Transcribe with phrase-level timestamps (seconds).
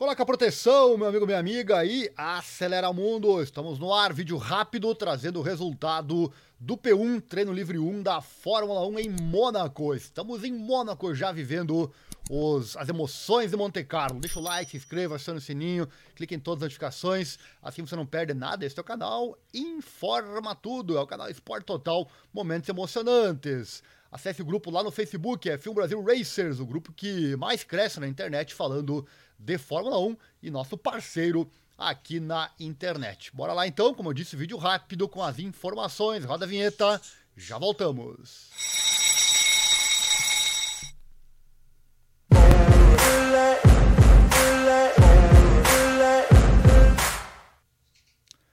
[0.00, 3.42] Coloca a proteção, meu amigo, minha amiga, e acelera mundo.
[3.42, 8.86] Estamos no ar, vídeo rápido, trazendo o resultado do P1, treino livre 1 da Fórmula
[8.86, 9.94] 1 em Mônaco.
[9.94, 11.92] Estamos em Mônaco já vivendo
[12.30, 14.18] os, as emoções de Monte Carlo.
[14.18, 17.94] Deixa o like, se inscreva, acione o sininho, clique em todas as notificações, assim você
[17.94, 18.64] não perde nada.
[18.64, 23.82] Este é o canal Informa Tudo, é o canal Esporte Total, momentos emocionantes.
[24.10, 28.00] Acesse o grupo lá no Facebook, é Film Brasil Racers, o grupo que mais cresce
[28.00, 29.06] na internet falando
[29.40, 33.34] de Fórmula 1 e nosso parceiro aqui na internet.
[33.34, 36.24] Bora lá então, como eu disse, vídeo rápido com as informações.
[36.24, 37.00] Roda a vinheta,
[37.36, 38.50] já voltamos.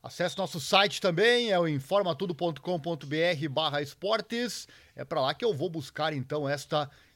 [0.00, 4.66] Acesse nosso site também, é o informatudo.com.br barra esportes.
[4.96, 7.07] É para lá que eu vou buscar então esta informação.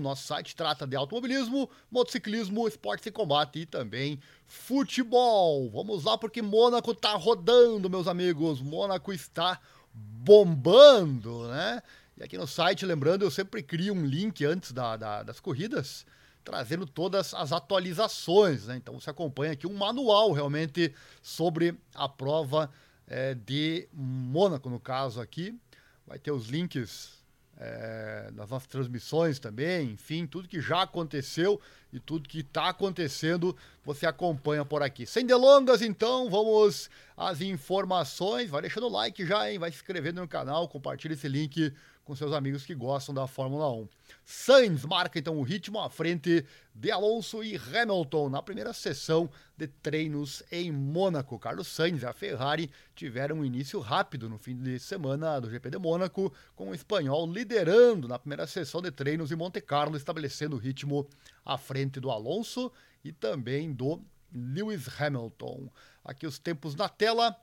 [0.00, 5.70] Nosso site trata de automobilismo, motociclismo, esportes e combate e também futebol.
[5.70, 8.60] Vamos lá porque Mônaco tá rodando, meus amigos.
[8.60, 9.60] Mônaco está
[9.94, 11.82] bombando, né?
[12.16, 16.04] E aqui no site, lembrando, eu sempre crio um link antes da, da, das corridas
[16.44, 18.66] trazendo todas as atualizações.
[18.66, 18.76] Né?
[18.76, 22.70] Então você acompanha aqui um manual realmente sobre a prova
[23.06, 25.58] é, de Mônaco, no caso aqui.
[26.06, 27.21] Vai ter os links
[27.64, 31.60] é, das nossas transmissões também, enfim, tudo que já aconteceu
[31.92, 33.54] e tudo que está acontecendo,
[33.84, 35.04] você acompanha por aqui.
[35.04, 38.48] Sem delongas, então, vamos às informações.
[38.48, 39.58] Vai deixando o like já, hein?
[39.58, 41.72] Vai se inscrevendo no canal, compartilha esse link
[42.04, 43.88] com seus amigos que gostam da Fórmula 1.
[44.24, 49.66] Sainz marca então o ritmo à frente de Alonso e Hamilton na primeira sessão de
[49.66, 51.38] treinos em Mônaco.
[51.38, 55.70] Carlos Sainz e a Ferrari tiveram um início rápido no fim de semana do GP
[55.70, 60.56] de Mônaco, com o espanhol liderando na primeira sessão de treinos em Monte Carlo, estabelecendo
[60.56, 61.06] o ritmo
[61.44, 62.72] à frente do Alonso
[63.04, 64.02] e também do
[64.32, 65.70] Lewis Hamilton.
[66.04, 67.36] Aqui os tempos na tela.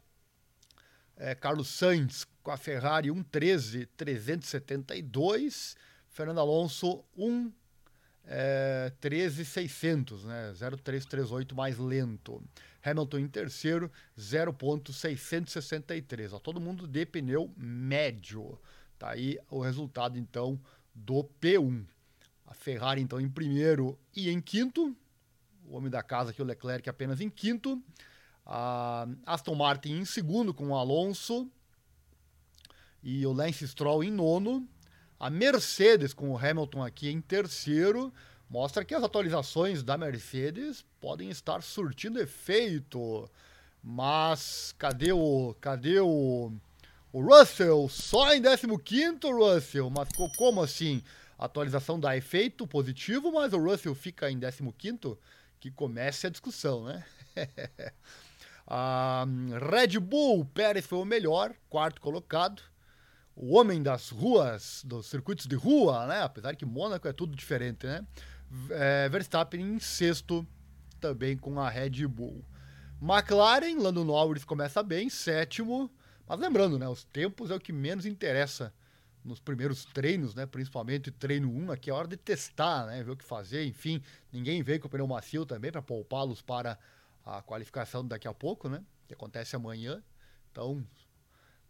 [1.16, 5.76] É, Carlos Sainz com a Ferrari 1.13 372,
[6.08, 7.52] Fernando Alonso 1
[8.32, 10.52] é, 13.600, né?
[10.54, 12.44] 0.338 mais lento.
[12.84, 16.34] Hamilton em terceiro, 0.663.
[16.34, 18.58] Ó, todo mundo de pneu médio.
[18.98, 20.58] Tá aí o resultado então
[20.94, 21.86] do P1.
[22.50, 24.96] A Ferrari então em primeiro e em quinto.
[25.68, 27.80] O homem da casa aqui, o Leclerc, apenas em quinto.
[28.44, 31.48] A Aston Martin em segundo com o Alonso
[33.04, 34.68] e o Lance Stroll em nono.
[35.20, 38.12] A Mercedes, com o Hamilton aqui em terceiro,
[38.50, 43.30] mostra que as atualizações da Mercedes podem estar surtindo efeito.
[43.84, 45.56] Mas cadê o.
[45.62, 46.52] Cadê o.
[47.14, 47.88] O Russell?
[47.90, 49.90] Só em 15, Russell.
[49.92, 51.04] Mas como assim?
[51.40, 55.18] A atualização dá efeito positivo, mas o Russell fica em 15?
[55.60, 57.04] Que comece a discussão, né?
[58.68, 59.26] a
[59.72, 62.62] Red Bull, Pérez foi o melhor, quarto colocado
[63.42, 66.22] o homem das ruas, dos circuitos de rua, né?
[66.22, 68.06] Apesar que Mônaco é tudo diferente, né?
[68.70, 70.46] É, Verstappen em sexto,
[71.00, 72.44] também com a Red Bull.
[73.02, 75.90] McLaren, Lando Norris começa bem, sétimo.
[76.28, 76.86] Mas lembrando, né?
[76.90, 78.74] Os tempos é o que menos interessa
[79.24, 80.46] nos primeiros treinos, né?
[80.46, 83.04] Principalmente treino 1, aqui é hora de testar, né?
[83.04, 84.02] Ver o que fazer, enfim.
[84.32, 86.78] Ninguém veio com o pneu macio também para poupá-los para
[87.26, 88.84] a qualificação daqui a pouco, né?
[89.08, 90.02] Que acontece amanhã.
[90.52, 90.86] Então,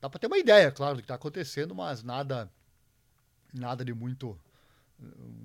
[0.02, 2.50] Dá para ter uma ideia, claro, do que está acontecendo, mas nada
[3.54, 4.40] nada de muito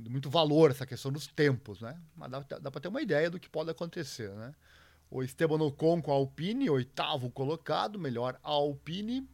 [0.01, 2.01] de muito valor essa questão dos tempos, né?
[2.15, 4.55] Mas dá, dá para ter uma ideia do que pode acontecer, né?
[5.11, 9.29] O Esteban Ocon com a Alpine, oitavo colocado, melhor Alpine.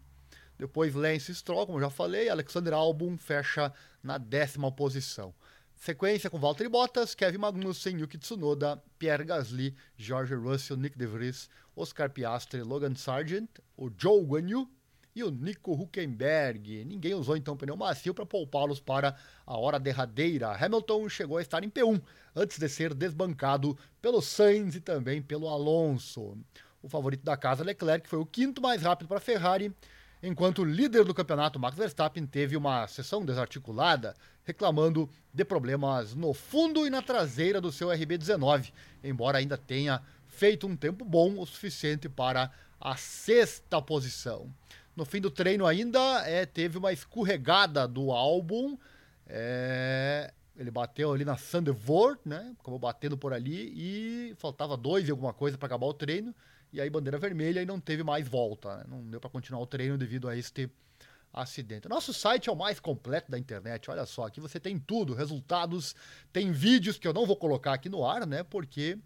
[0.61, 3.73] Depois Lance Stroll, como já falei, Alexander Albon fecha
[4.03, 5.33] na décima posição.
[5.75, 11.49] Sequência com Valtteri Bottas, Kevin Magnussen, Yuki Tsunoda, Pierre Gasly, George Russell, Nick De Vries,
[11.75, 14.69] Oscar Piastri, Logan Sargent, o Joe Guanyu,
[15.17, 16.85] e o Nico Huckenberg.
[16.85, 19.17] Ninguém usou então pneu macio para poupá-los para
[19.47, 20.53] a hora derradeira.
[20.53, 22.03] Hamilton chegou a estar em P1
[22.37, 26.37] antes de ser desbancado pelo Sainz e também pelo Alonso.
[26.83, 29.75] O favorito da casa, Leclerc, foi o quinto mais rápido para a Ferrari,
[30.23, 34.15] enquanto o líder do campeonato, Max Verstappen, teve uma sessão desarticulada,
[34.45, 38.73] reclamando de problemas no fundo e na traseira do seu RB19,
[39.03, 42.51] embora ainda tenha feito um tempo bom o suficiente para
[42.81, 44.53] a sexta posição.
[44.97, 48.77] No fim do treino ainda é, teve uma escorregada do álbum.
[49.27, 52.55] É, ele bateu ali na Sandevort, né?
[52.61, 56.35] Acabou batendo por ali e faltava dois e alguma coisa para acabar o treino.
[56.73, 58.79] E aí bandeira vermelha e não teve mais volta.
[58.79, 58.85] Né?
[58.89, 60.71] Não deu para continuar o treino devido a este
[61.33, 61.89] acidente.
[61.89, 63.91] Nosso site é o mais completo da internet.
[63.91, 65.95] Olha só, aqui você tem tudo, resultados,
[66.33, 68.43] tem vídeos que eu não vou colocar aqui no ar, né?
[68.43, 68.99] Porque,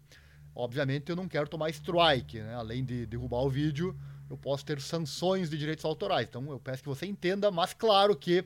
[0.55, 2.55] obviamente, eu não quero tomar strike, né?
[2.55, 3.95] Além de derrubar o vídeo,
[4.29, 6.27] eu posso ter sanções de direitos autorais.
[6.27, 8.43] Então, eu peço que você entenda, mas claro que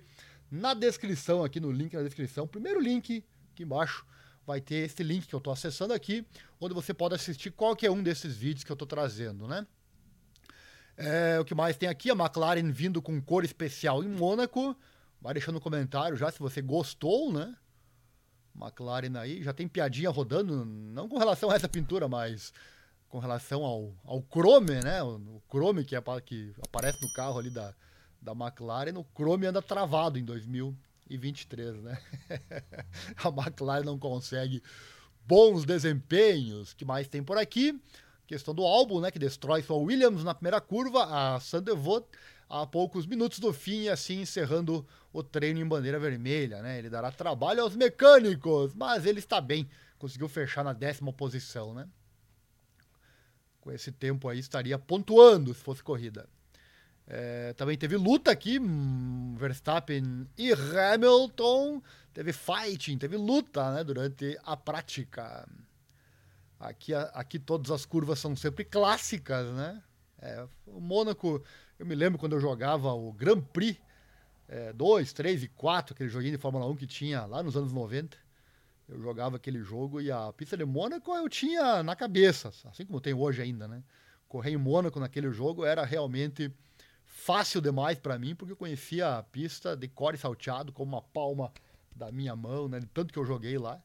[0.51, 3.23] na descrição, aqui no link na descrição, primeiro link
[3.53, 4.05] aqui embaixo,
[4.49, 6.25] vai ter esse link que eu estou acessando aqui,
[6.59, 9.67] onde você pode assistir qualquer um desses vídeos que eu estou trazendo, né?
[10.97, 12.09] É, o que mais tem aqui?
[12.09, 14.75] A McLaren vindo com cor especial em Mônaco.
[15.21, 17.55] Vai deixando no comentário já se você gostou, né?
[18.59, 19.43] McLaren aí.
[19.43, 22.51] Já tem piadinha rodando, não com relação a essa pintura, mas
[23.07, 25.03] com relação ao, ao Chrome, né?
[25.03, 27.71] O, Chrome que, é, que aparece no carro ali da,
[28.19, 28.97] da McLaren.
[28.97, 30.25] O Chrome anda travado em
[31.09, 32.01] 2023, né?
[33.17, 34.61] a McLaren não consegue
[35.25, 36.73] bons desempenhos.
[36.73, 37.79] Que mais tem por aqui?
[38.29, 42.05] questão do álbum, né, que destrói só Williams na primeira curva, a Sandevot
[42.47, 46.79] a poucos minutos do fim, assim encerrando o treino em bandeira vermelha, né?
[46.79, 49.69] Ele dará trabalho aos mecânicos, mas ele está bem,
[49.99, 51.87] conseguiu fechar na décima posição, né?
[53.61, 56.27] Com esse tempo aí estaria pontuando se fosse corrida.
[57.11, 61.81] É, também teve luta aqui, hum, Verstappen e Hamilton,
[62.13, 65.49] teve fighting, teve luta, né, durante a prática.
[66.59, 69.81] Aqui, aqui todas as curvas são sempre clássicas, né?
[70.21, 71.43] É, o Mônaco,
[71.79, 73.79] eu me lembro quando eu jogava o Grand Prix
[74.75, 77.71] 2, é, 3 e 4, aquele joguinho de Fórmula 1 que tinha lá nos anos
[77.71, 78.17] 90.
[78.87, 83.01] Eu jogava aquele jogo e a pista de Mônaco eu tinha na cabeça, assim como
[83.01, 83.81] tem hoje ainda, né?
[84.27, 86.53] Correr em Mônaco naquele jogo era realmente
[87.19, 91.51] fácil demais para mim, porque eu conhecia a pista de core salteado como uma palma
[91.95, 92.79] da minha mão, né?
[92.93, 93.81] Tanto que eu joguei lá.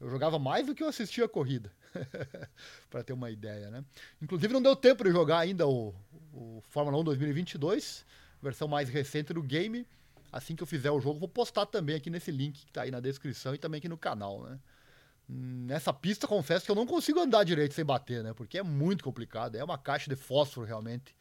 [0.00, 1.70] Eu jogava mais do que eu assistia a corrida.
[2.90, 3.84] para ter uma ideia, né?
[4.20, 5.94] Inclusive não deu tempo de jogar ainda o,
[6.32, 8.04] o Fórmula 1 2022,
[8.42, 9.86] versão mais recente do game.
[10.32, 12.90] Assim que eu fizer o jogo, vou postar também aqui nesse link que está aí
[12.90, 14.58] na descrição e também aqui no canal, né?
[15.28, 18.34] Nessa pista, confesso que eu não consigo andar direito sem bater, né?
[18.34, 21.14] Porque é muito complicado, é uma caixa de fósforo realmente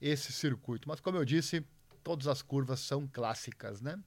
[0.00, 0.88] esse circuito.
[0.88, 1.64] Mas como eu disse,
[2.02, 3.98] todas as curvas são clássicas, né?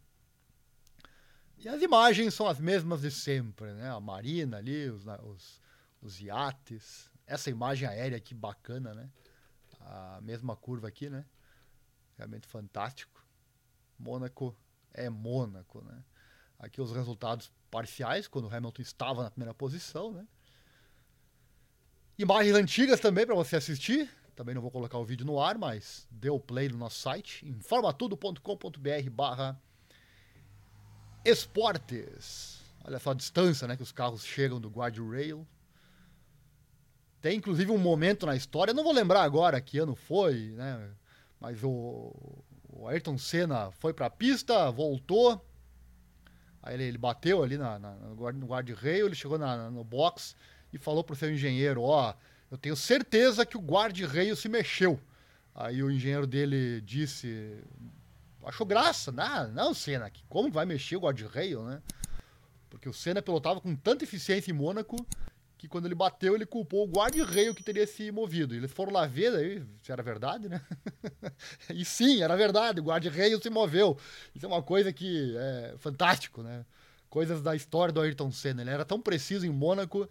[1.58, 3.90] E as imagens são as mesmas de sempre, né?
[3.90, 5.62] A marina ali, os, os
[6.02, 7.10] os iates.
[7.28, 9.10] Essa imagem aérea aqui bacana, né?
[9.80, 11.26] A mesma curva aqui, né?
[12.18, 13.26] Realmente fantástico.
[13.98, 14.56] Mônaco
[14.94, 16.04] é Mônaco, né?
[16.60, 20.28] Aqui os resultados parciais, quando o Hamilton estava na primeira posição, né?
[22.18, 24.10] Imagens antigas também para você assistir.
[24.36, 27.48] Também não vou colocar o vídeo no ar, mas dê o play no nosso site,
[27.48, 29.60] informatudo.com.br barra
[31.24, 32.62] esportes.
[32.84, 35.46] Olha só a distância né, que os carros chegam do guardrail.
[37.22, 40.90] Tem inclusive um momento na história, não vou lembrar agora que ano foi, né?
[41.40, 45.40] Mas o, o Ayrton Senna foi para a pista, voltou,
[46.64, 50.36] aí ele, ele bateu ali na, na, no guarda-reio, ele chegou na, no box
[50.74, 55.00] e falou pro seu engenheiro, ó, oh, eu tenho certeza que o guarda-reio se mexeu.
[55.56, 57.58] Aí o engenheiro dele disse,
[58.44, 61.82] achou graça, não, não Senna, como vai mexer o guarda-reio, né?
[62.70, 64.98] Porque o Senna pilotava com tanta eficiência em Mônaco
[65.58, 68.56] que quando ele bateu, ele culpou o guarda-reio que teria se movido.
[68.56, 70.60] Eles foram lá ver aí, se era verdade, né?
[71.70, 73.96] e sim, era verdade, o guarda-reio se moveu.
[74.34, 76.66] Isso é uma coisa que é fantástico, né?
[77.10, 78.62] Coisas da história do Ayrton Senna.
[78.62, 80.10] Ele era tão preciso em Mônaco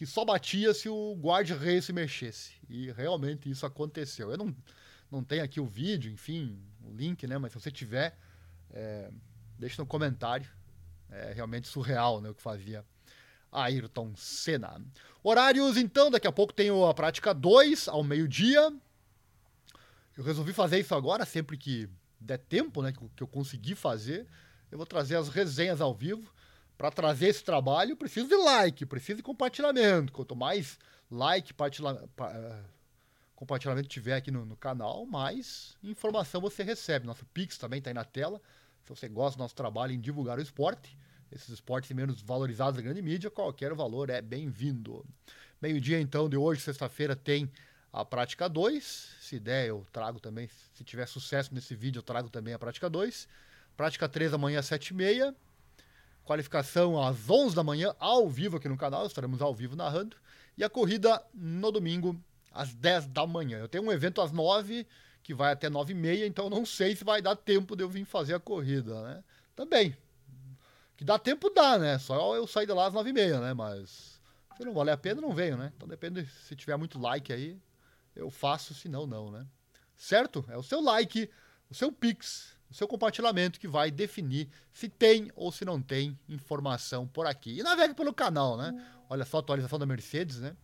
[0.00, 2.52] que só batia se o guarda-reio se mexesse.
[2.70, 4.30] E realmente isso aconteceu.
[4.30, 4.56] Eu não,
[5.10, 7.36] não tenho aqui o vídeo, enfim, o link, né?
[7.36, 8.16] Mas se você tiver,
[8.70, 9.10] é,
[9.58, 10.48] deixa no comentário.
[11.10, 12.82] É realmente surreal né, o que fazia
[13.52, 14.80] Ayrton Senna.
[15.22, 18.72] Horários, então, daqui a pouco tenho a prática 2 ao meio-dia.
[20.16, 21.86] Eu resolvi fazer isso agora, sempre que
[22.18, 24.26] der tempo, né, que eu consegui fazer.
[24.72, 26.32] Eu vou trazer as resenhas ao vivo.
[26.80, 30.10] Para trazer esse trabalho, preciso de like, preciso de compartilhamento.
[30.14, 30.78] Quanto mais
[31.10, 32.58] like, eh,
[33.36, 37.06] compartilhamento tiver aqui no, no canal, mais informação você recebe.
[37.06, 38.40] Nosso Pix também está aí na tela.
[38.82, 40.96] Se você gosta do nosso trabalho em divulgar o esporte,
[41.30, 45.04] esses esportes menos valorizados da grande mídia, qualquer valor é bem-vindo.
[45.60, 47.52] Meio-dia, então, de hoje, sexta-feira, tem
[47.92, 49.16] a prática 2.
[49.20, 50.48] Se der, eu trago também.
[50.72, 53.28] Se tiver sucesso nesse vídeo, eu trago também a prática 2.
[53.76, 55.34] Prática 3 amanhã às 7h30.
[56.30, 59.04] Qualificação às 11 da manhã, ao vivo aqui no canal.
[59.04, 60.16] Estaremos ao vivo narrando.
[60.56, 62.22] E a corrida no domingo,
[62.52, 63.58] às 10 da manhã.
[63.58, 64.86] Eu tenho um evento às 9
[65.24, 68.34] que vai até 9h30, então não sei se vai dar tempo de eu vir fazer
[68.34, 69.24] a corrida, né?
[69.56, 69.96] Também,
[70.96, 71.98] que dá tempo, dá, né?
[71.98, 73.52] Só eu sair de lá às nove e meia, né?
[73.52, 74.20] Mas
[74.56, 75.72] se não valer a pena, não venho, né?
[75.76, 77.58] Então depende, se tiver muito like aí,
[78.14, 79.44] eu faço, se não, não, né?
[79.96, 80.44] Certo?
[80.48, 81.28] É o seu like,
[81.68, 86.16] o seu pix, o seu compartilhamento que vai definir se tem ou se não tem
[86.28, 87.58] informação por aqui.
[87.58, 88.72] E navegue pelo canal, né?
[89.08, 90.56] Olha só a atualização da Mercedes, né?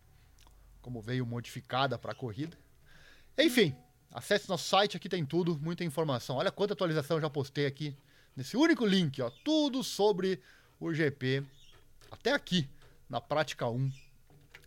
[0.81, 2.57] Como veio modificada para a corrida.
[3.37, 3.75] Enfim,
[4.11, 6.37] acesse nosso site, aqui tem tudo, muita informação.
[6.37, 7.95] Olha quanta atualização eu já postei aqui
[8.35, 10.41] nesse único link, ó, tudo sobre
[10.79, 11.43] o GP
[12.09, 12.69] até aqui
[13.09, 13.91] na prática 1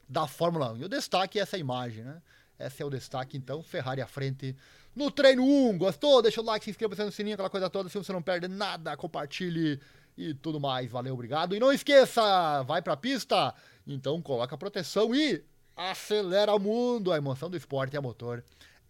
[0.06, 0.76] da Fórmula 1.
[0.78, 2.20] E o destaque é essa imagem, né?
[2.60, 4.54] Esse é o destaque, então, Ferrari à frente
[4.94, 5.78] no treino 1.
[5.78, 6.20] Gostou?
[6.20, 8.96] Deixa o like, se inscreva no sininho, aquela coisa toda, se você não perde nada,
[8.96, 9.80] compartilhe
[10.16, 10.90] e tudo mais.
[10.90, 11.56] Valeu, obrigado.
[11.56, 13.54] E não esqueça, vai pra pista,
[13.86, 15.42] então coloca proteção e
[15.76, 17.12] acelera o mundo.
[17.12, 18.44] A emoção do esporte e a motor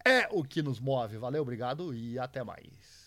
[0.05, 1.17] é o que nos move.
[1.17, 3.00] Valeu, obrigado e até mais.